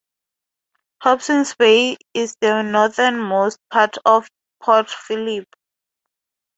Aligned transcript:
Hobsons 1.03 1.55
Bay 1.59 1.95
is 2.15 2.35
the 2.41 2.63
northernmost 2.63 3.59
part 3.69 3.97
of 4.03 4.27
Port 4.59 4.89
Phillip. 4.89 5.47